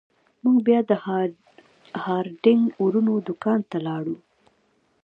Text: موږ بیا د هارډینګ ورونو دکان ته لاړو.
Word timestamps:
موږ 0.43 0.57
بیا 0.67 0.79
د 0.89 0.91
هارډینګ 2.03 2.63
ورونو 2.83 3.13
دکان 3.27 3.59
ته 3.69 3.77
لاړو. 3.87 4.17